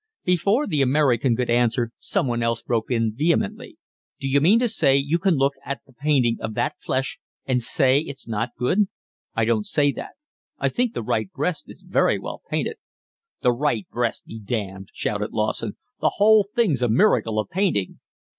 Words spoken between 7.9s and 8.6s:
it's not